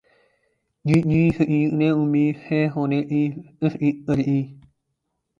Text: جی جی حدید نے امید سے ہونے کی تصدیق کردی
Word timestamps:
جی 0.85 0.97
جی 1.01 1.21
حدید 1.37 1.73
نے 1.79 1.89
امید 1.91 2.35
سے 2.47 2.59
ہونے 2.75 3.01
کی 3.03 3.21
تصدیق 3.59 3.95
کردی 4.07 4.41